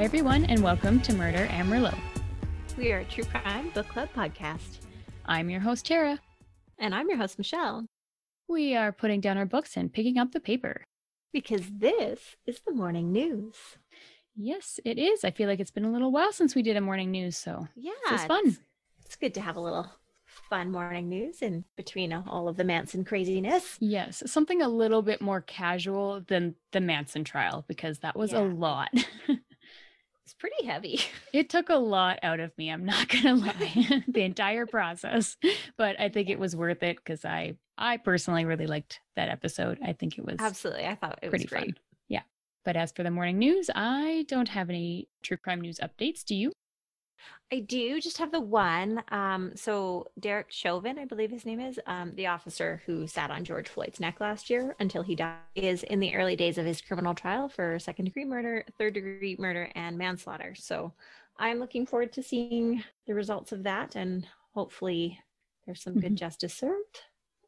[0.00, 1.94] Hi, everyone, and welcome to Murder and Merlot.
[2.78, 4.78] We are a true crime book club podcast.
[5.26, 6.18] I'm your host, Tara.
[6.78, 7.84] And I'm your host, Michelle.
[8.48, 10.86] We are putting down our books and picking up the paper.
[11.34, 13.56] Because this is the morning news.
[14.34, 15.22] Yes, it is.
[15.22, 17.68] I feel like it's been a little while since we did a morning news, so
[17.76, 17.92] Yeah.
[18.10, 18.46] is fun.
[18.46, 18.60] It's,
[19.04, 19.86] it's good to have a little
[20.24, 23.76] fun morning news in between all of the Manson craziness.
[23.80, 28.40] Yes, something a little bit more casual than the Manson trial because that was a
[28.40, 28.88] lot.
[30.30, 31.00] It's pretty heavy.
[31.32, 35.36] it took a lot out of me, I'm not going to lie, the entire process,
[35.76, 39.78] but I think it was worth it because I I personally really liked that episode.
[39.84, 40.86] I think it was Absolutely.
[40.86, 41.64] I thought it pretty was great.
[41.64, 41.74] fun.
[42.08, 42.22] Yeah.
[42.64, 46.24] But as for the morning news, I don't have any true crime news updates.
[46.24, 46.52] Do you?
[47.52, 49.02] I do just have the one.
[49.08, 53.44] Um, so Derek Chauvin, I believe his name is, um, the officer who sat on
[53.44, 56.80] George Floyd's neck last year until he died, is in the early days of his
[56.80, 60.54] criminal trial for second degree murder, third degree murder, and manslaughter.
[60.54, 60.92] So
[61.36, 65.18] I'm looking forward to seeing the results of that, and hopefully
[65.66, 66.18] there's some good Mhm.
[66.18, 67.02] justice served.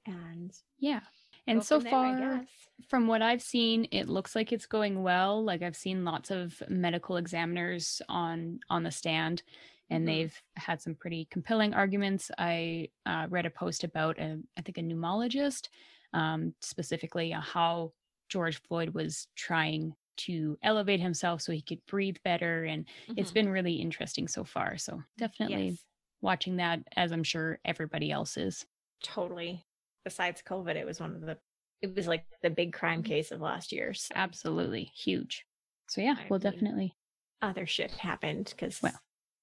[0.06, 1.00] And Yeah.
[1.46, 2.46] And go so there, far,
[2.88, 5.42] from what I've seen, it looks like it's going well.
[5.42, 9.42] Like I've seen lots of medical examiners on on the stand,
[9.90, 10.08] and Mhm.
[10.08, 12.30] they've had some pretty compelling arguments.
[12.38, 15.68] I uh, read a post about a, I think a pneumologist,
[16.12, 17.94] um, specifically on how
[18.28, 23.32] George Floyd was trying to elevate himself so he could breathe better, and it's Mhm.
[23.32, 24.76] been really interesting so far.
[24.78, 25.86] So definitely Yes,
[26.20, 28.64] watching that, as I'm sure everybody else is.
[29.02, 29.66] totally.
[30.04, 31.38] Besides COVID, it was one of the.
[31.80, 33.06] It was like the big crime Mhm.
[33.06, 33.92] case of last year.
[33.94, 35.44] So Absolutely huge.
[35.88, 36.96] So yeah, I we'll mean, definitely.
[37.40, 38.98] other shit happened because Well.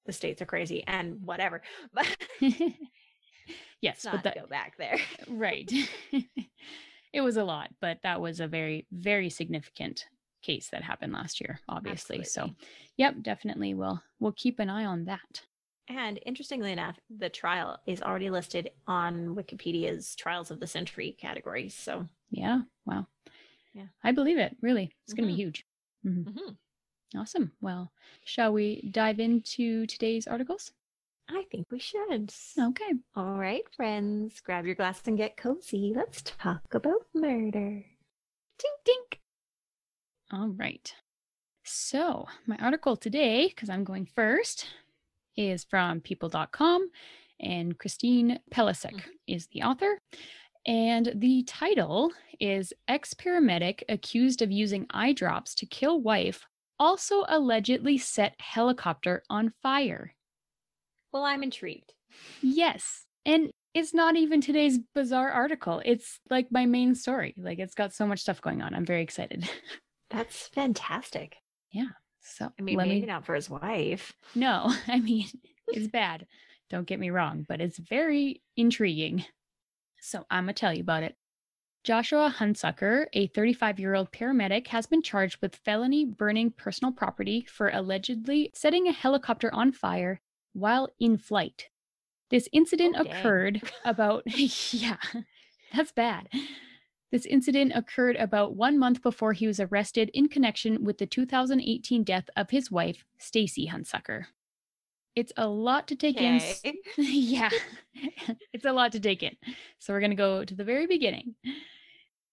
[0.06, 1.62] the states are crazy and whatever.
[1.94, 2.08] But
[3.82, 4.98] yes, let's but not that go back there.
[5.28, 5.70] right.
[7.14, 10.06] it was a lot, but that was a very very significant
[10.42, 12.24] case that happened last year, obviously.
[12.24, 12.52] So,
[12.98, 15.42] yep, definitely we'll we'll keep an eye on that.
[15.90, 21.70] And interestingly enough, the trial is already listed on Wikipedia's Trials of the Century category.
[21.70, 23.08] So Yeah, wow.
[23.74, 23.88] Yeah.
[24.04, 24.56] I believe it.
[24.62, 25.66] Really, it's going to be huge.
[26.06, 26.26] Mhm.
[26.26, 26.58] mhm,
[27.18, 27.52] Awesome.
[27.60, 27.92] Well,
[28.24, 30.72] shall we dive into today's articles?
[31.28, 32.32] I think we should.
[32.58, 32.94] Okay.
[33.16, 35.92] All right, friends, grab your glass and get cozy.
[35.96, 37.84] Let's talk about murder.
[38.60, 39.18] Tink tink.
[40.32, 40.94] All right.
[41.64, 44.68] So, my article today, because I'm going first,
[45.36, 46.90] is from people.com,
[47.40, 49.10] and Christine Pelisek Mhm.
[49.28, 50.02] is the author.
[50.66, 56.46] And the title is Ex paramedic accused of using eye drops to kill wife
[56.78, 60.16] also allegedly set helicopter on fire.
[61.12, 61.94] Well, I'm intrigued.
[62.42, 63.06] Yes.
[63.26, 65.82] And it's not even today's bizarre article.
[65.86, 67.34] It's like my main story.
[67.38, 68.74] Like it's got so much stuff going on.
[68.74, 69.44] I'm very excited.
[70.10, 71.36] That's fantastic.
[72.22, 74.14] So I mean, maybe me not for his wife.
[74.36, 75.28] No, I mean,
[75.68, 76.28] it's bad.
[76.70, 79.26] Don't get me wrong, but it's very intriguing.
[80.02, 81.16] So I'm going to tell you about it.
[81.84, 87.46] Joshua Hunsucker, a 35 year old paramedic, has been charged with felony burning personal property
[87.50, 90.22] for allegedly setting a helicopter on fire
[90.54, 91.70] while in flight.
[92.30, 94.24] This incident Oh, occurred about,
[94.72, 94.98] yeah,
[95.74, 96.28] that's bad.
[97.12, 102.04] This incident occurred about one month before he was arrested in connection with the 2018
[102.04, 104.26] death of his wife, Stacy Hunsucker.
[105.16, 106.40] It's a lot to take in.
[106.98, 107.50] yeah,
[108.54, 109.36] it's a lot to take in.
[109.80, 111.36] So we're going to go to the very beginning.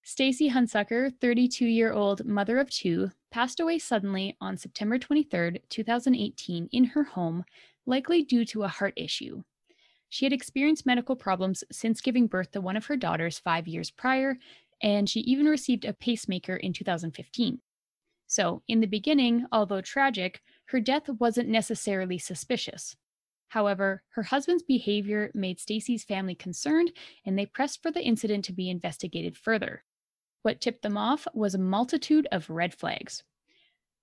[0.03, 6.69] Stacy Hunsucker, 32 year old mother of two, passed away suddenly on September 23rd, 2018,
[6.70, 7.44] in her home,
[7.87, 9.43] likely due to a heart issue.
[10.08, 13.91] She had experienced medical problems since giving birth to one of her daughters five years
[13.91, 14.38] prior,
[14.82, 17.60] and she even received a pacemaker in 2015.
[18.26, 22.97] So, in the beginning, although tragic, her death wasn't necessarily suspicious.
[23.48, 26.91] However, her husband's behavior made Stacy's family concerned,
[27.25, 29.84] and they pressed for the incident to be investigated further.
[30.43, 33.22] What tipped them off was a multitude of red flags.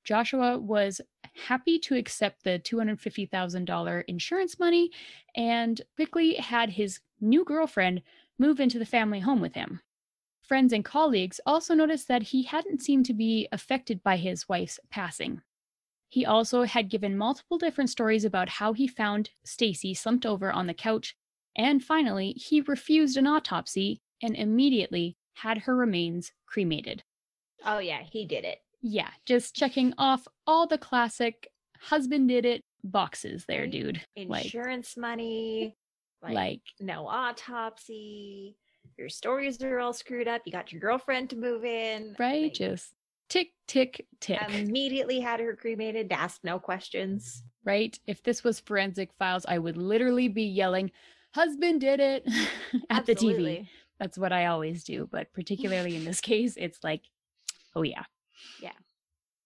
[0.04, 1.02] Joshua was
[1.48, 4.92] happy to accept the $250,000 insurance money
[5.36, 8.02] and quickly had his new girlfriend
[8.38, 9.82] move into the family home with him.
[10.44, 14.80] Friends and colleagues also noticed that he hadn't seemed to be affected by his wife's
[14.92, 15.42] passing.
[16.10, 20.68] He also had given multiple different stories about how he found Stacy slumped over on
[20.68, 21.16] the couch,
[21.56, 27.04] and finally, he refused an autopsy and immediately had her remains cremated.
[27.66, 28.60] Oh yeah, he did it.
[28.82, 31.48] Yeah, just checking off all the classic
[31.80, 34.02] husband did it boxes there, dude.
[34.18, 35.78] Like, Insurance money,
[36.22, 38.58] like, like, no autopsy.
[38.98, 40.42] Your stories are all screwed up.
[40.46, 42.16] You got your girlfriend to move in.
[42.20, 42.54] right?
[42.54, 42.94] Just
[43.30, 44.40] Tick, tick, tick.
[44.50, 47.42] Immediately had her cremated, asked no questions.
[47.66, 47.98] Right?
[48.06, 50.92] If this was forensic files, I would literally be yelling,
[51.34, 52.28] Husband did it
[52.92, 53.68] at the TV.
[54.00, 55.10] That's what I always do.
[55.12, 57.02] But particularly in this case, it's like,
[57.76, 58.04] oh, yeah.
[58.62, 58.74] Yeah.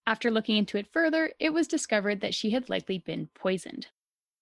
[0.06, 3.86] After looking into it further, it was discovered that she had likely been poisoned.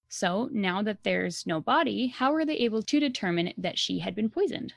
[0.08, 4.14] So now that there's no body, how are they able to determine that she had
[4.14, 4.74] been poisoned?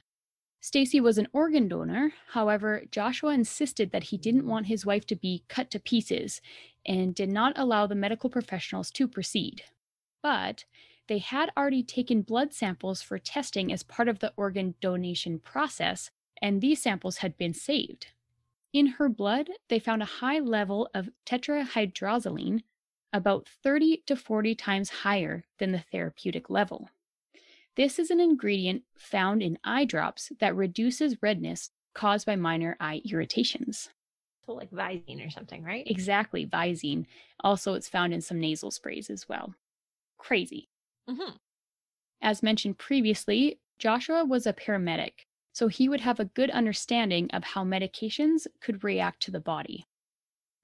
[0.62, 2.14] Stacy was an organ donor.
[2.32, 6.42] However, Joshua insisted that he didn't want his wife to be cut to pieces
[6.86, 9.64] and did not allow the medical professionals to proceed.
[10.22, 10.66] But
[11.08, 16.12] they had already taken blood samples for testing as part of the organ donation process,
[16.42, 18.08] and these samples had been saved.
[18.74, 22.64] In her blood, they found a high level of tetrahydrozoline,
[23.12, 26.90] about 30 to 40 times higher than the therapeutic level.
[27.80, 33.02] This is an ingredient found in eye drops that reduces redness caused by minor eye
[33.10, 33.88] irritations.
[34.46, 35.90] So like Visine or something, right?
[35.90, 37.06] Exactly, Visine.
[37.42, 39.56] Also, it's found in some nasal sprays as well.
[40.18, 40.68] Crazy.
[41.10, 41.38] Mm-hmm.
[42.22, 47.46] As mentioned previously, Joshua was a paramedic, so he would have a good understanding of
[47.46, 49.88] how medications could react to the body.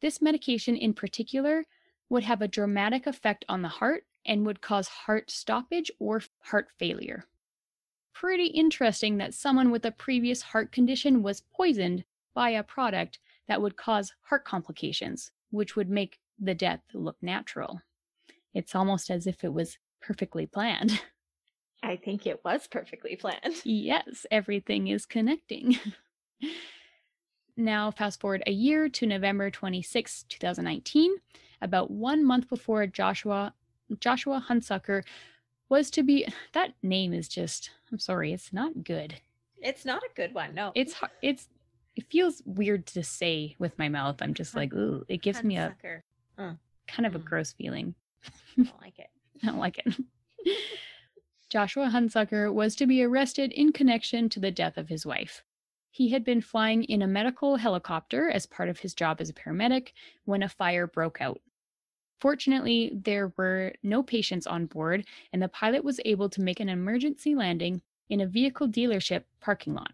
[0.01, 1.63] This medication in particular
[2.09, 6.67] would have a dramatic effect on the heart and would cause heart stoppage or heart
[6.77, 7.25] failure.
[8.13, 13.61] Pretty interesting that someone with a previous heart condition was poisoned by a product that
[13.61, 17.81] would cause heart complications, which would make the death look natural.
[18.53, 21.01] It's almost as if it was perfectly planned.
[21.83, 23.55] I think it was perfectly planned.
[23.63, 25.77] yes, everything is connecting.
[27.57, 31.15] now, fast forward a year to November 26, 2019,
[31.61, 33.53] about one month before Joshua
[33.99, 35.03] Joshua Hunsucker
[35.69, 39.15] was to be that name is just I'm sorry, it's not good.
[39.61, 40.53] It's not a good one.
[40.55, 40.71] No.
[40.75, 41.47] It's it's
[41.95, 44.17] it feels weird to say with my mouth.
[44.21, 45.75] I'm just like, ooh, it gives me a
[46.87, 47.25] kind of a Mm.
[47.25, 47.95] gross feeling.
[48.25, 49.09] I don't like it.
[49.43, 49.95] I don't like it.
[51.49, 55.43] Joshua Hunsucker was to be arrested in connection to the death of his wife.
[55.89, 59.33] He had been flying in a medical helicopter as part of his job as a
[59.33, 59.89] paramedic
[60.25, 61.39] when a fire broke out.
[62.19, 66.69] Fortunately, there were no patients on board, and the pilot was able to make an
[66.69, 69.91] emergency landing in a vehicle dealership parking lot.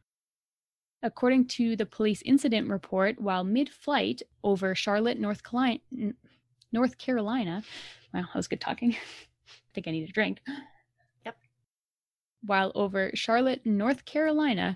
[1.04, 5.80] According to the police incident report, while mid flight over Charlotte, North Carolina,
[6.72, 7.64] North Carolina,
[8.14, 8.92] wow, that was good talking.
[9.48, 10.42] I think I need a drink.
[11.26, 11.38] Yep.
[12.46, 14.76] While over Charlotte, North Carolina,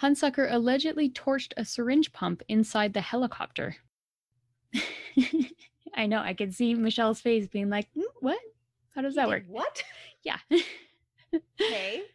[0.00, 3.76] Hunsucker allegedly torched a syringe pump inside the helicopter.
[5.94, 8.38] I know, I can see Michelle's face being like, "Hmm, what?
[8.94, 9.44] How does He that work?
[9.46, 9.82] What?
[10.24, 10.38] Yeah.
[11.60, 12.02] Okay.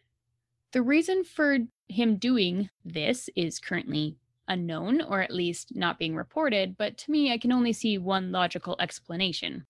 [0.72, 1.58] The reason for
[1.88, 4.16] him doing this is currently
[4.48, 8.32] unknown, or at least not being reported, but to me, I can only see one
[8.32, 9.66] logical explanation.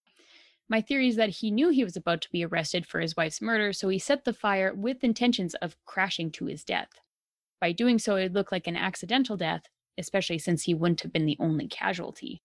[0.68, 3.40] My theory is that he knew he was about to be arrested for his wife's
[3.40, 6.90] murder, so he set the fire with intentions of crashing to his death.
[7.60, 9.62] By doing so, it would look like an accidental death,
[9.96, 12.42] especially since he wouldn't have been the only casualty.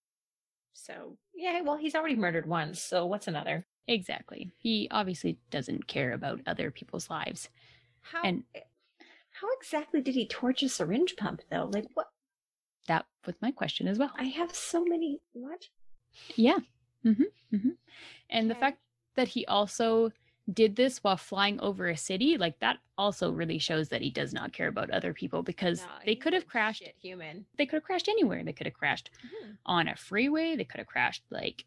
[0.72, 2.80] So yeah, well, he's already murdered once.
[2.80, 3.66] So what's another?
[3.86, 4.50] Exactly.
[4.58, 7.48] He obviously doesn't care about other people's lives.
[8.00, 8.44] How And-
[9.30, 11.68] how exactly did he torch a syringe pump though?
[11.72, 12.06] Like what?
[12.86, 14.12] That was my question as well.
[14.16, 15.20] I have so many.
[15.32, 15.68] What?
[16.36, 16.58] Yeah.
[17.02, 17.12] hmm
[17.50, 17.70] hmm
[18.30, 18.78] And the fact
[19.16, 20.12] that he also
[20.52, 24.32] did this while flying over a city, like that also really shows that he does
[24.34, 27.46] not care about other people because No, they could have crashed human.
[27.56, 28.44] they could have crashed anywhere.
[28.44, 29.52] They could have crashed mm-hmm.
[29.64, 31.64] on a freeway, they could have crashed like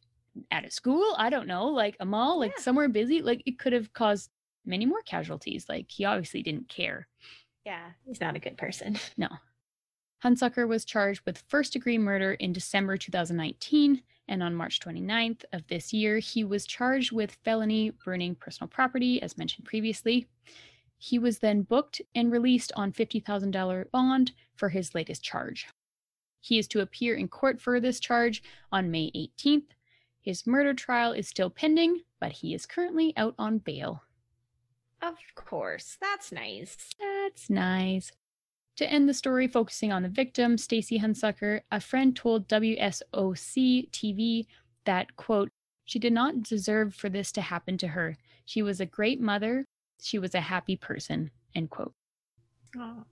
[0.51, 2.63] at a school, I don't know, like a mall, like Yeah.
[2.63, 4.29] somewhere busy, like it could have caused
[4.65, 5.65] many more casualties.
[5.67, 7.07] Like he obviously didn't care.
[7.65, 8.97] Yeah, he's not a good person.
[9.17, 9.27] No.
[10.23, 15.67] Hunsucker was charged with first degree murder in December 2019, and on March 29th of
[15.67, 20.27] this year, he was charged with felony burning personal property, as mentioned previously.
[20.97, 25.67] He was then booked and released on $50,000 bond for his latest charge.
[26.41, 29.69] He is to appear in court for this charge on May 18th.
[30.19, 34.03] His murder trial is still pending, but he is currently out on bail.
[35.01, 36.75] Of course, that's nice.
[36.99, 38.11] That's nice.
[38.77, 44.45] To end the story, focusing on the victim, Stacy Hunsucker, a friend told WSOC TV
[44.85, 45.49] that, quote,
[45.85, 48.17] she did not deserve for this to happen to her.
[48.45, 49.65] She was a great mother.
[49.99, 51.93] She was a happy person, end quote.
[52.77, 53.03] Oh,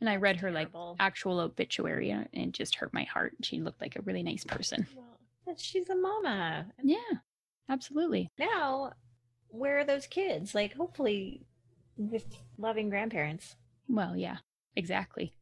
[0.00, 3.34] And I read her like actual obituary uh, and it just hurt my heart.
[3.42, 4.86] She looked like a really nice person.
[5.44, 6.66] well, she's a mama.
[6.82, 6.96] Yeah,
[7.68, 8.30] absolutely.
[8.38, 8.94] Now,
[9.48, 10.54] where are those kids?
[10.54, 11.42] Like, hopefully,
[11.98, 12.24] with
[12.56, 13.56] loving grandparents.
[13.92, 14.38] Well, yeah,
[14.74, 15.34] exactly.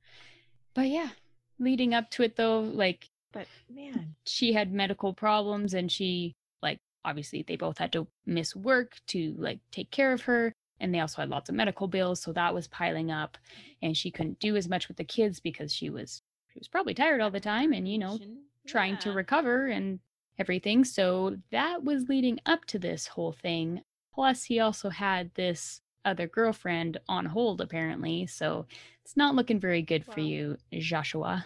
[0.74, 1.10] But yeah,
[1.58, 6.78] leading up to it though, like But man, she had medical problems and she like
[7.04, 11.00] obviously they both had to miss work to like take care of her and they
[11.00, 13.38] also had lots of medical bills so that was piling up
[13.82, 16.94] and she couldn't do as much with the kids because she was she was probably
[16.94, 18.18] tired all the time and you know
[18.66, 20.00] trying to recover and
[20.38, 23.82] everything so that was leading up to this whole thing.
[24.12, 28.66] Plus he also had this other girlfriend on hold apparently so
[29.04, 31.44] it's not looking very good for you joshua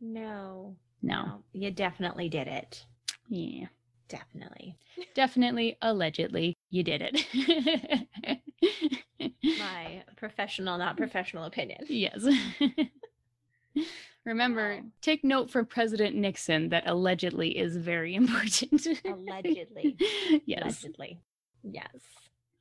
[0.00, 2.84] No, no no, you definitely did it.
[3.28, 3.66] yeah
[4.08, 4.76] Definitely.
[5.14, 8.38] Definitely, allegedly, you did it.
[9.58, 11.78] My professional, not professional opinion.
[11.88, 12.22] yes.
[14.26, 14.82] Remember, Wow.
[15.00, 18.86] take note from President Nixon that allegedly is very important.
[19.06, 19.96] Allegedly.
[20.44, 20.60] yes.
[20.62, 21.18] Allegedly.
[21.62, 21.96] Yes.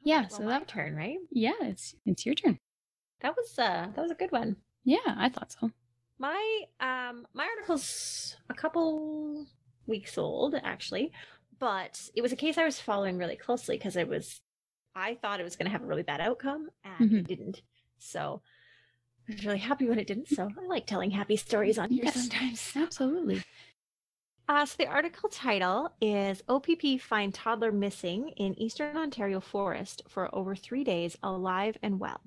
[0.04, 1.18] Yeah, so that turn, right?
[1.32, 2.60] yeah, it's it's your turn.
[3.22, 4.58] That was uh that was a good one.
[4.84, 5.72] Yeah, I thought so.
[6.18, 9.46] My um my article's a couple
[9.88, 11.12] weeks old actually,
[11.60, 14.42] but it was a case I was following really closely because it was
[14.96, 17.62] I thought it was going to have a really bad outcome and it didn't.
[17.98, 18.42] So
[19.30, 20.28] I was really happy when it didn't.
[20.28, 22.16] So I like telling happy stories on here Yes.
[22.16, 22.72] sometimes.
[22.76, 23.42] Absolutely.
[24.52, 30.28] Uh, so the article title is OPP find toddler missing in Eastern Ontario forest for
[30.36, 32.20] over three days, alive and well.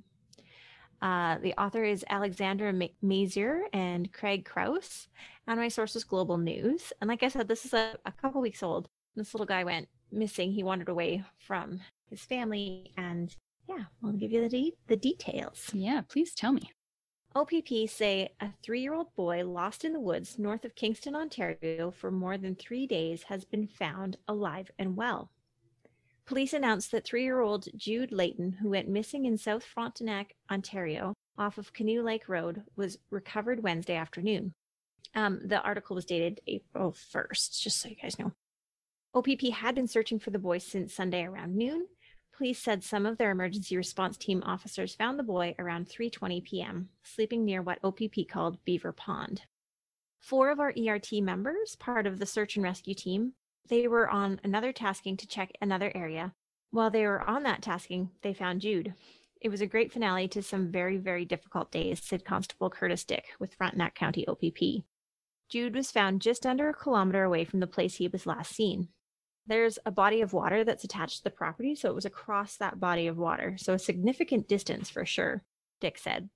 [1.02, 5.09] Uh, the author is Alexandra Ma- Mazur and Craig Kraus,
[5.47, 6.95] and my source is Global News.
[6.99, 8.88] And like I said, this is a, a couple weeks old.
[9.14, 10.50] This little guy went missing.
[10.50, 13.37] He wandered away from his family, and
[13.69, 15.69] yeah, I'll give you the de- the details.
[15.75, 16.71] Yeah, please tell me.
[17.37, 21.91] OPP say a three year old boy lost in the woods north of Kingston, Ontario
[21.91, 25.31] for more than three days has been found alive and well.
[26.26, 31.12] Police announced that three year old Jude Layton, who went missing in South Frontenac, Ontario,
[31.37, 34.55] off of Canoe Lake Road, was recovered Wednesday afternoon.
[35.17, 38.33] Um, the article was dated April 1st, just so you guys know.
[39.14, 41.87] OPP had been searching for the boy since Sunday around noon.
[42.37, 46.88] Police said some of their emergency response team officers found the boy around 3:20 p.m.,
[47.05, 49.43] sleeping near what OPP called Beaver Pond.
[50.19, 53.35] Four of our ERT members, part of the search and rescue team,
[53.69, 56.35] they were on another tasking to check another area.
[56.71, 58.95] While they were on that tasking, they found Jude.
[59.41, 63.26] It was a great finale to some very, very difficult days, said Constable Curtis Dick
[63.38, 64.85] with Frontenac County OPP.
[65.49, 68.88] Jude was found just under a kilometer away from the place he was last seen.
[69.46, 72.80] There's a body of water that's attached to the property, so it was across that
[72.80, 73.56] body of water.
[73.58, 75.42] So a significant distance for sure,
[75.80, 76.30] Dick said.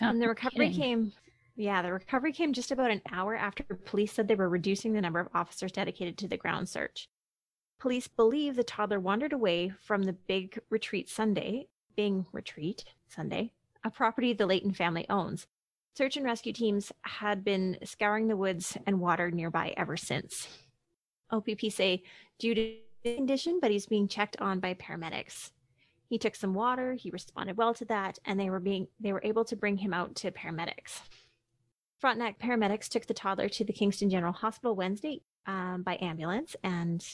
[0.00, 0.10] Yeah.
[0.10, 0.80] and the recovery kidding.
[0.80, 1.12] came
[1.58, 5.00] yeah, the recovery came just about an hour after police said they were reducing the
[5.00, 7.08] number of officers dedicated to the ground search.
[7.80, 13.50] Police believe the toddler wandered away from the Big Retreat Sunday, Bing Retreat Sunday,
[13.82, 15.48] a property the Layton family owns.
[15.96, 20.46] Search and rescue teams had been scouring the woods and water nearby ever since.
[21.30, 22.02] OPP say
[22.38, 25.50] due to condition, but he's being checked on by paramedics.
[26.08, 29.22] He took some water, he responded well to that, and they were being they were
[29.24, 31.00] able to bring him out to paramedics.
[31.98, 37.04] Frontenac paramedics took the toddler to the Kingston General Hospital Wednesday um, by ambulance, and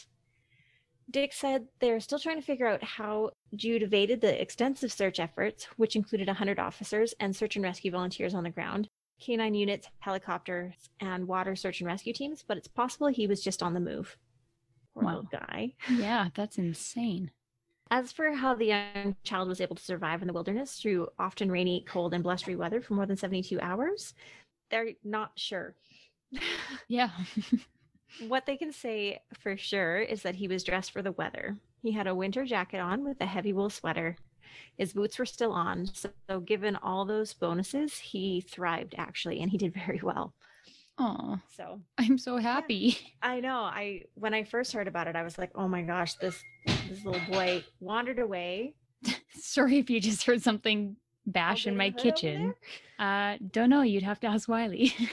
[1.10, 5.66] Dick said they're still trying to figure out how Jude evaded the extensive search efforts,
[5.76, 8.88] which included 100 officers and search and rescue volunteers on the ground,
[9.20, 13.62] canine units, helicopters, and water search and rescue teams, but it's possible he was just
[13.62, 14.16] on the move.
[14.94, 15.10] Poor Wow.
[15.16, 15.74] little guy.
[15.90, 17.30] Yeah, that's insane.
[17.90, 21.50] As for how the young child was able to survive in the wilderness through often
[21.50, 24.14] rainy, cold, and blustery weather for more than 72 hours,
[24.70, 25.74] they're not sure.
[26.88, 27.10] Yeah.
[28.28, 31.56] what they can say for sure is that he was dressed for the weather.
[31.82, 34.16] He had a winter jacket on with a heavy wool sweater.
[34.78, 35.86] His boots were still on.
[35.92, 40.34] So, so given all those bonuses, he thrived actually, and he did very well.
[40.96, 42.96] Oh, So I'm so happy.
[43.20, 43.60] I know.
[43.60, 46.40] I when I first heard about it, I was like, "Oh my gosh, this
[46.88, 48.74] this little boy wandered away."
[49.34, 50.96] Sorry if you just heard something
[51.26, 52.54] bash in my of a hood over kitchen.
[52.98, 53.82] Uh, don't know.
[53.82, 54.94] You'd have to ask Wiley.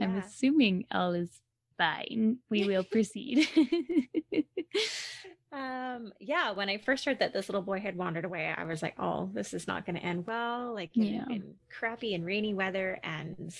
[0.00, 1.28] I'm assuming all is
[1.76, 2.38] fine.
[2.48, 3.46] We will proceed.
[5.52, 8.82] Um, yeah, when I first heard that this little boy had wandered away, I was
[8.82, 10.72] like, oh, this is not going to end well.
[10.74, 11.24] Like, in, Yeah.
[11.28, 13.52] in crappy and rainy weather, and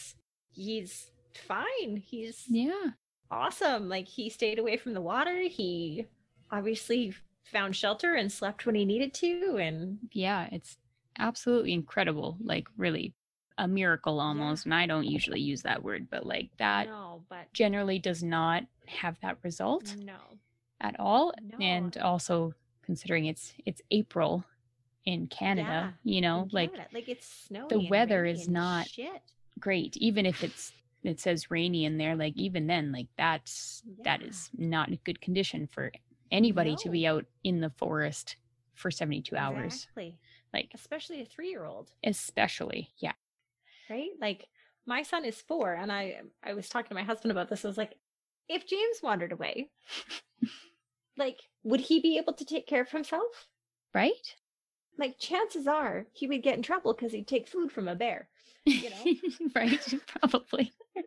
[0.53, 1.11] he's
[1.47, 1.97] fine.
[1.97, 2.91] He's yeah.
[3.31, 3.89] awesome.
[3.89, 5.41] Like, he stayed away from the water.
[5.43, 6.07] He
[6.51, 9.57] obviously found shelter and slept when he needed to.
[9.59, 10.49] And Yeah.
[10.53, 10.79] It's
[11.19, 12.37] absolutely incredible.
[12.41, 13.15] Like, really
[13.59, 14.65] a miracle almost.
[14.65, 18.63] And I don't usually use that word, but like that no, but generally does not
[18.87, 20.17] have that result no,
[20.81, 21.33] at all.
[21.43, 21.59] No.
[21.65, 24.45] And also considering it's it's April
[25.05, 27.69] in Canada, you know, like Canada, like it's snowing.
[27.69, 29.23] the weather is not- shit.
[29.59, 29.97] great.
[29.97, 30.73] Even if it's
[31.03, 34.29] it says rainy in there, like even then, like that's that Yeah.
[34.29, 35.91] is not a good condition for
[36.31, 38.37] anybody to be out in the forest
[38.75, 39.75] for 72 hours.
[39.75, 40.19] Exactly.
[40.53, 42.91] Like Especially a three year old, especially.
[42.99, 43.13] Yeah.
[43.89, 44.11] right?
[44.21, 44.49] Like
[44.87, 47.65] my son is four, and I I was talking to my husband about this.
[47.65, 47.95] I was like,
[48.49, 49.71] if James wandered away,
[51.21, 53.47] like, would he be able to take care of himself?
[53.95, 54.35] Right?
[54.99, 58.29] Like, chances are he would get in trouble because he'd take food from a bear.
[58.65, 59.15] You know?
[59.55, 59.95] right?
[60.21, 60.73] Probably.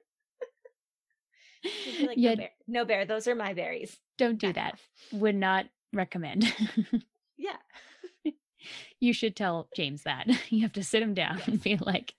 [2.05, 2.31] Like, Yeah.
[2.31, 3.97] no bear, no bear, those are my berries.
[4.17, 4.73] Don't do that.
[4.73, 6.53] off." Would not recommend.
[7.37, 7.55] Yeah.
[8.99, 10.27] you should tell James that.
[10.49, 12.15] You have to sit him down and be like,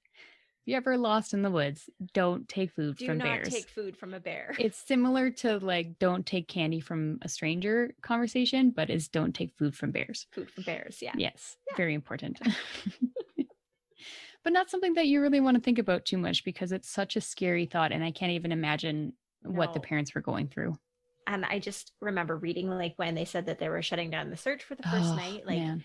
[0.64, 2.98] if you ever lost in the woods, don't take food from bears.
[2.98, 3.48] Do from not bears.
[3.50, 4.54] take food from a bear.
[4.58, 9.52] It's similar to like don't take candy from a stranger conversation, but is don't take
[9.58, 10.26] food from bears.
[10.32, 11.02] food from bears.
[11.02, 11.12] Yeah.
[11.18, 11.76] Yes, Yeah.
[11.76, 12.40] very important.
[14.42, 17.16] but not something that you really want to think about too much because it's such
[17.16, 20.78] a scary thought and I can't even imagine what the parents were going through.
[21.26, 24.36] And I just remember reading like when they said that they were shutting down the
[24.38, 25.84] search for the first Oh, night, like man.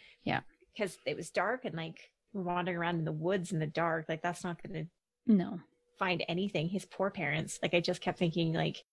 [0.73, 1.99] because it was dark and like
[2.33, 4.05] wandering around in the woods in the dark.
[4.09, 5.59] Like that's not going to No.
[5.97, 6.69] find anything.
[6.69, 7.59] His poor parents.
[7.61, 8.83] Like I just kept thinking, like,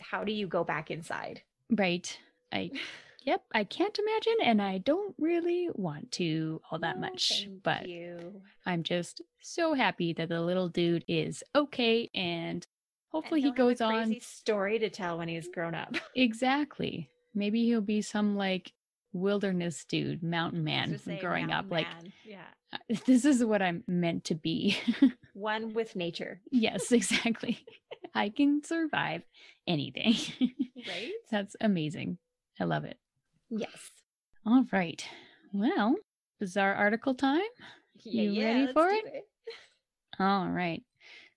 [0.00, 1.42] how do you go back inside?
[1.70, 2.18] Right.
[2.52, 2.70] I
[3.24, 7.48] yep, I can't imagine and I don't really want to all that No, much.
[7.62, 8.40] But you.
[8.64, 12.66] I'm just so happy that the little dude is okay and
[13.08, 15.94] hopefully he And have goes on story to tell when he's grown up.
[16.14, 17.08] exactly.
[17.34, 18.72] Maybe he'll be some like
[19.16, 21.86] wilderness dude, mountain man say growing up mountain like
[22.24, 24.76] yeah, "Uh, this is what I'm meant to be.
[25.34, 27.58] one with nature, yes, exactly.
[28.14, 29.22] I can survive
[29.66, 30.14] anything.
[30.88, 31.10] right?
[31.30, 32.18] That's amazing.
[32.58, 32.98] I love it.
[33.50, 33.90] Yes.
[34.46, 35.06] All right.
[35.52, 35.96] Well,
[36.40, 37.40] bizarre article time.
[38.02, 39.24] Yeah, You yeah, ready for do it?
[40.18, 40.82] All right.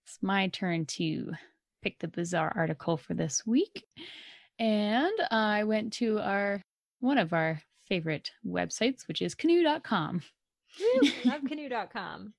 [0.06, 1.34] It's my turn to
[1.82, 3.84] pick the bizarre article for this week.
[4.58, 6.62] And I went to our
[7.00, 10.22] one of our favorite websites, which is canoe.com.
[10.80, 12.34] Woo, love canoe.com.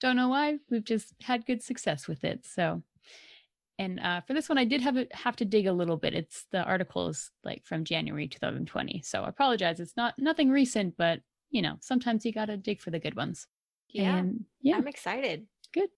[0.00, 0.58] Don't know why.
[0.70, 2.46] We've just had good success with it.
[2.46, 2.82] So
[3.78, 6.12] and uh, for this one, I did have a, have to dig a little bit.
[6.12, 9.78] It's the article is like from January 2020, so I apologize.
[9.78, 13.46] It's not nothing recent, but you know sometimes you gotta dig for the good ones.
[13.90, 15.46] Yeah, And yeah, I'm excited.
[15.72, 15.90] Good.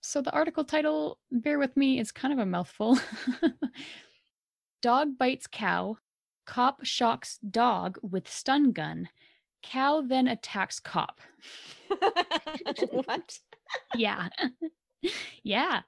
[0.00, 2.98] So the article title, bear with me, is kind of a mouthful.
[4.82, 5.98] dog bites cow.
[6.48, 9.10] Cop shocks dog with stun gun.
[9.62, 11.20] Cow then attacks cop.
[12.90, 13.38] what?
[13.94, 14.30] Yeah.
[15.42, 15.82] yeah.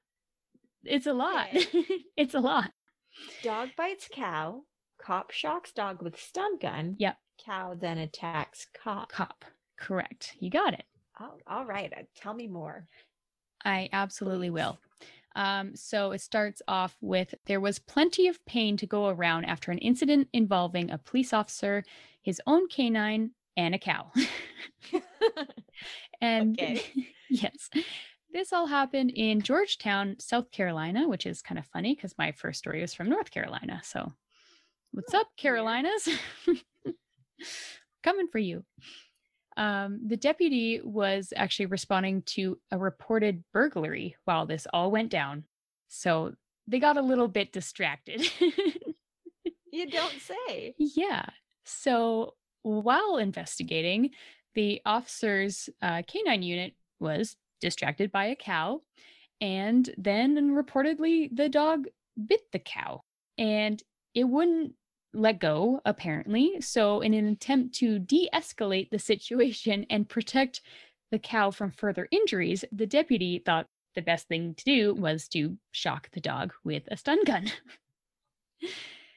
[0.84, 1.48] It's a lot.
[1.54, 1.84] Okay.
[2.16, 2.72] it's a lot.
[3.42, 4.60] Dog bites cow.
[5.02, 6.96] Cop shocks dog with stun gun.
[6.98, 7.16] Yep.
[7.42, 9.10] Cow then attacks cop.
[9.10, 9.46] Cop.
[9.78, 10.36] Correct.
[10.40, 10.84] You got it.
[11.18, 11.90] Oh, all right.
[11.96, 12.86] uh, Tell me more.
[13.64, 14.54] I absolutely Please.
[14.54, 14.78] will.
[15.36, 19.70] Um, so it starts off with there was plenty of pain to go around after
[19.70, 21.84] an incident involving a police officer,
[22.22, 24.10] his own canine, and a cow.
[26.20, 26.58] and
[27.30, 27.70] yes,
[28.32, 32.58] this all happened in Georgetown, South Carolina, which is kind of funny because my first
[32.58, 33.80] story was from North Carolina.
[33.84, 34.12] So,
[34.92, 35.28] what's Oh, up.
[35.36, 36.08] Carolinas?
[38.02, 38.64] Coming for you.
[39.56, 45.44] Um, the deputy was actually responding to a reported burglary while this all went down.
[45.88, 46.34] So
[46.66, 48.28] they got a little bit distracted.
[49.72, 50.74] You don't say.
[50.78, 51.26] yeah.
[51.64, 54.10] So while investigating,
[54.54, 58.80] the officer's uh, canine unit was distracted by a cow.
[59.40, 61.86] And then reportedly, the dog
[62.26, 63.02] bit the cow
[63.38, 63.82] and
[64.14, 64.74] it wouldn't
[65.12, 66.60] let go, apparently.
[66.60, 70.60] So, in an attempt to de escalate the situation and protect
[71.10, 75.56] the cow from further injuries, the deputy thought the best thing to do was to
[75.72, 77.50] shock the dog with a stun gun.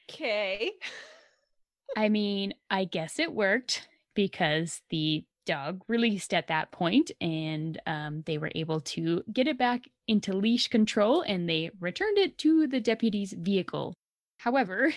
[0.10, 0.72] Okay.
[1.98, 8.24] I mean, I guess it worked because the dog released at that point and um,
[8.26, 12.68] they were able to get it back into leash control and they returned it to
[12.68, 13.94] the deputy's vehicle.
[14.38, 14.94] However,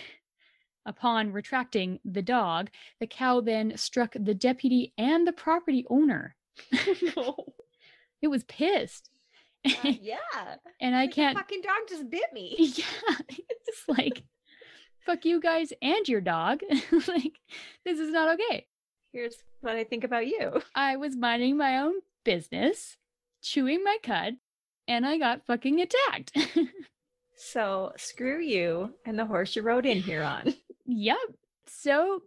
[0.86, 2.70] upon retracting the dog,
[3.00, 6.34] the cow then struck the deputy and the property owner.
[7.16, 7.36] no.
[8.22, 9.10] It was pissed.
[9.66, 9.70] Uh,
[10.00, 10.16] yeah.
[10.80, 12.54] and I Like, can't fucking dog just bit me.
[12.58, 14.22] Yeah, it's like
[15.04, 16.60] fuck you guys and your dog.
[17.08, 17.38] like
[17.84, 18.66] this is not okay.
[19.12, 20.62] Here's what I think about you.
[20.74, 21.94] I was minding my own
[22.24, 22.96] business,
[23.42, 24.36] chewing my cud,
[24.88, 26.32] and I got fucking attacked.
[27.36, 30.54] So screw you and the horse you rode in here on.
[30.86, 31.18] Yep.
[31.66, 32.22] So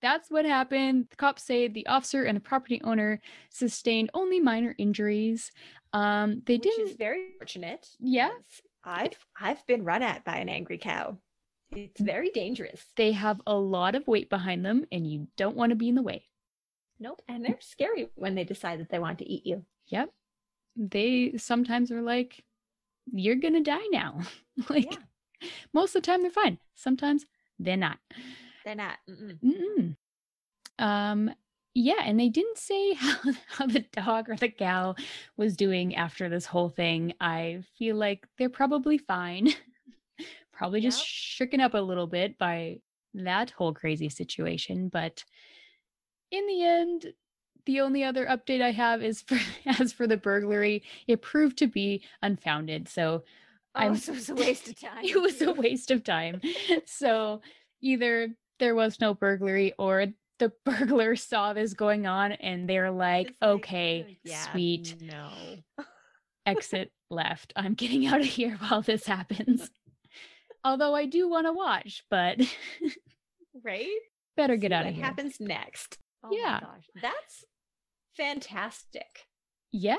[0.00, 1.06] that's what happened.
[1.10, 5.50] The cops say the officer and the property owner sustained only minor injuries.
[5.92, 6.88] Um, they Which didn't.
[6.88, 7.88] is very fortunate.
[7.98, 8.32] Yes.
[8.84, 11.18] I've I've been run at by an angry cow.
[11.72, 12.82] It's very dangerous.
[12.96, 15.94] They have a lot of weight behind them, and you don't want to be in
[15.96, 16.24] the way.
[16.98, 17.20] Nope.
[17.28, 19.64] And they're scary when they decide that they want to eat you.
[19.88, 20.10] Yep.
[20.76, 22.42] They sometimes are like,
[23.12, 24.20] "You're gonna die now."
[24.70, 25.48] like Yeah.
[25.74, 26.58] most of the time, they're fine.
[26.74, 27.26] Sometimes
[27.58, 27.98] they're not.
[28.64, 28.98] They're not.
[29.08, 29.38] Mm-mm.
[29.44, 29.96] Mm-mm.
[30.78, 31.30] Um,
[31.74, 33.16] yeah, and they didn't say how,
[33.48, 34.94] how the dog or the cow
[35.36, 37.14] was doing after this whole thing.
[37.20, 39.50] I feel like they're probably fine.
[40.52, 41.50] probably just Yep.
[41.50, 42.80] shooken up a little bit by
[43.14, 44.88] that whole crazy situation.
[44.88, 45.24] But
[46.30, 47.12] in the end,
[47.66, 51.66] the only other update I have is for as for the burglary, it proved to
[51.66, 52.88] be unfounded.
[52.88, 53.24] So
[53.78, 54.98] Oh, I'm- so it was a waste of time.
[55.04, 56.40] it was a waste of time.
[56.86, 57.40] So
[57.80, 60.06] either there was no burglary or
[60.38, 65.30] the burglar saw this going on and they're like, okay, "Uh, yeah, sweet, No.
[66.46, 67.52] exit left.
[67.56, 69.70] I'm getting out of here while this happens.
[70.64, 72.38] Although I do want to watch, but
[73.64, 73.88] Right?
[74.36, 75.04] better See get out of here.
[75.04, 75.98] happens next.
[76.22, 76.60] Oh Yeah.
[76.62, 76.88] my gosh.
[77.00, 77.44] That's
[78.16, 79.26] fantastic.
[79.72, 79.96] Yeah.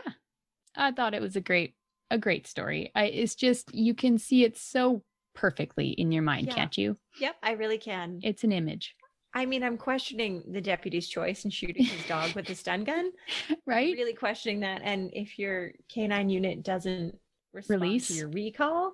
[0.76, 1.76] I thought it was a great
[2.12, 2.92] a great story.
[2.96, 5.04] I it's just you can see it so
[5.36, 6.56] perfectly in your mind, Yeah.
[6.56, 6.98] can't you?
[7.20, 8.20] Yep, I really can.
[8.24, 8.96] It's an image,
[9.34, 13.12] I mean, I'm questioning the deputy's choice in shooting his dog with a stun gun.
[13.68, 13.94] right?
[13.96, 14.82] Really questioning that.
[14.84, 17.16] And if your canine unit doesn't
[17.54, 18.08] respond Release?
[18.08, 18.94] to your recall,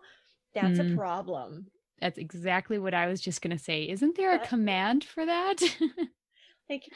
[0.54, 0.92] that's Mm.
[0.94, 1.68] a problem.
[2.02, 3.88] That's exactly what I was just going to say.
[3.90, 5.62] Isn't there a command for that?
[6.70, 6.90] Like,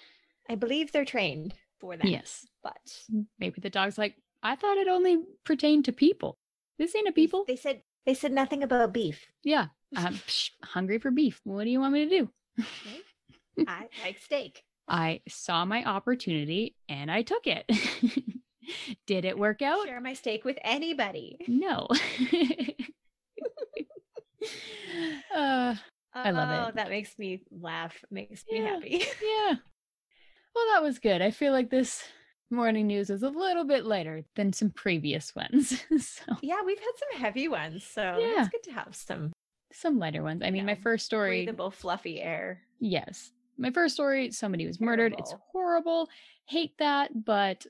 [0.49, 2.05] I believe they're trained for that.
[2.07, 2.45] yes.
[2.63, 2.75] But
[3.37, 6.37] Maybe the dog's like, I thought it only pertained to people.
[6.77, 7.43] This ain't a people.
[7.47, 9.27] They said they said nothing about beef.
[9.43, 9.67] Yeah.
[9.95, 11.41] I'm psh, hungry for beef.
[11.43, 12.29] What do you want me to do?
[13.67, 14.63] I like steak.
[14.87, 17.65] I saw my opportunity and I took it.
[19.07, 19.85] Did it work out?
[19.85, 21.37] Share my steak with anybody.
[21.47, 21.87] No.
[25.35, 25.75] uh,
[26.13, 26.67] I love it.
[26.67, 28.03] Oh, that makes me laugh.
[28.09, 29.03] Makes me happy.
[29.21, 29.55] yeah.
[30.55, 31.21] Well, that was good.
[31.21, 32.03] I feel like this
[32.51, 35.69] morning news is a little bit lighter than some previous ones.
[35.99, 38.39] so, yeah, we've had some heavy ones, so Yeah.
[38.41, 39.31] it's good to have some
[39.71, 40.41] some lighter ones.
[40.43, 42.61] I mean, my first story, breathable, fluffy air.
[42.79, 43.31] yes.
[43.61, 45.13] My first story, somebody was murdered.
[45.19, 46.07] It's horrible.
[46.45, 47.65] Hate that, but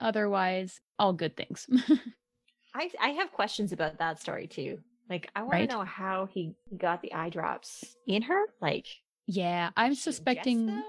[0.00, 1.66] otherwise, all good things.
[2.74, 4.78] I I have questions about that story too.
[5.10, 5.68] Like, I want Right.
[5.68, 8.44] to know how he got the eye drops in her.
[8.60, 8.86] Like,
[9.26, 10.66] yeah, I'm did she ingest suspecting.
[10.66, 10.84] them?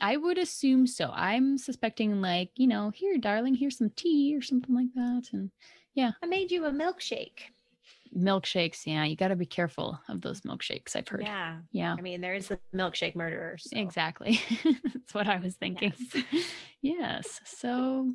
[0.00, 1.10] I would assume so.
[1.14, 5.28] I'm suspecting, like, you know, here, darling, here's some tea or something like that.
[5.32, 5.50] And
[5.94, 6.12] yeah.
[6.22, 7.40] I made you a milkshake.
[8.16, 11.22] milkshakes, yeah, you got to be careful of those milkshakes, I've heard.
[11.22, 13.56] Yeah, Yeah, I mean, there is the milkshake murderer.
[13.58, 14.40] so- exactly.
[14.64, 15.92] That's what I was thinking.
[16.14, 16.24] Yes.
[16.82, 17.40] yes.
[17.44, 18.12] So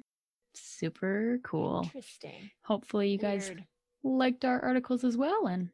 [0.53, 1.81] super cool.
[1.83, 2.49] Interesting.
[2.63, 3.65] Hopefully, you guys Weird.
[4.03, 5.47] liked our articles as well.
[5.47, 5.69] And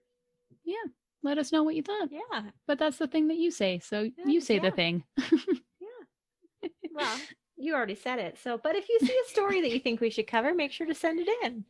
[0.65, 0.75] yeah,
[1.23, 2.09] let us know what you thought.
[2.11, 2.49] Yeah.
[2.67, 3.79] But that's the thing that you say.
[3.79, 5.03] So Yeah, you say the thing.
[7.01, 7.19] Well,
[7.57, 8.37] you already said it.
[8.41, 10.87] So, but if you see a story that you think we should cover, make sure
[10.87, 11.65] to send it in.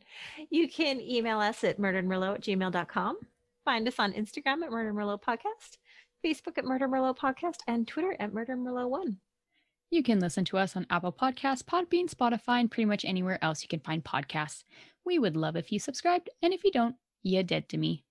[0.50, 3.18] You can email us at murderedmerlot at gmail.com.
[3.64, 5.76] Find us on Instagram at Murder Merlot Podcast,
[6.24, 9.18] Facebook at Murder Merlot Podcast, and Twitter at Murder Merlot One.
[9.90, 13.62] You can listen to us on Apple Podcasts, Podbean, Spotify, and pretty much anywhere else
[13.62, 14.64] you can find podcasts.
[15.04, 18.02] We would love if you subscribed, and if you don't, you're dead to me.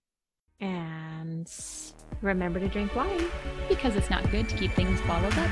[0.61, 1.51] And
[2.21, 3.25] remember to drink wine.
[3.67, 5.49] Because it's not good to keep things bottled up.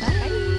[0.00, 0.51] Bye.